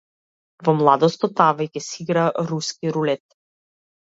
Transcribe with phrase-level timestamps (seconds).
[0.69, 3.25] Во младоста, таа веќе си игра руски рулет.